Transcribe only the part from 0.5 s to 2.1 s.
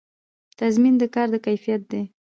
تضمین د کار د کیفیت دی